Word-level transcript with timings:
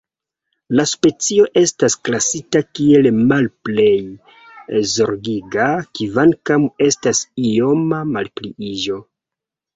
La 0.77 0.83
specio 0.91 1.43
estas 1.61 1.95
klasita 2.09 2.61
kiel 2.79 3.09
Malplej 3.19 3.91
zorgiga, 4.95 5.69
kvankam 6.01 6.67
estas 6.89 7.23
ioma 7.53 8.03
malpliiĝo. 8.17 8.99